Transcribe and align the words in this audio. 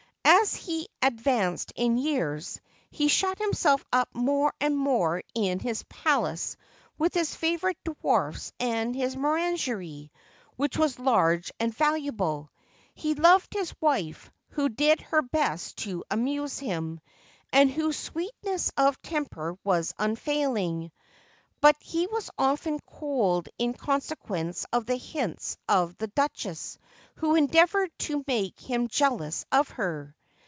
As 0.23 0.55
he 0.55 0.87
ad 1.01 1.17
vanced 1.21 1.71
in 1.75 1.97
years, 1.97 2.61
he 2.89 3.07
shut 3.09 3.37
himself 3.37 3.83
up 3.91 4.09
more 4.13 4.53
and 4.59 4.75
more 4.77 5.23
in 5.35 5.59
his 5.59 5.83
palace 5.83 6.55
with 6.97 7.13
his 7.13 7.35
favorite 7.35 7.77
dwarfs 7.83 8.51
and 8.59 8.95
his 8.95 9.15
menagerie, 9.15 10.11
which 10.55 10.77
was 10.77 10.97
large 10.99 11.51
and 11.59 11.75
valuable. 11.75 12.49
He 12.95 13.13
loved 13.13 13.53
his 13.53 13.73
wife, 13.81 14.31
who 14.49 14.69
did 14.69 15.01
her 15.01 15.21
best 15.21 15.77
to 15.79 16.03
amuse 16.09 16.57
him, 16.59 17.01
and 17.51 17.69
whose 17.69 17.97
sweetness 17.97 18.71
of 18.77 18.99
temper 19.01 19.57
was 19.63 19.93
unfailing. 19.99 20.91
But 21.61 21.75
he 21.79 22.07
was 22.07 22.31
often 22.39 22.79
cold 22.79 23.47
in 23.59 23.73
conse 23.75 24.15
quence 24.27 24.65
of 24.73 24.85
the 24.87 24.97
hints 24.97 25.57
of 25.69 25.95
the 25.97 26.07
duchess, 26.07 26.79
who 27.15 27.35
endeavored 27.35 27.91
to 27.99 28.23
make 28.27 28.59
him 28.59 28.87
jealous 28.87 29.45
of 29.51 29.69
her. 29.69 30.15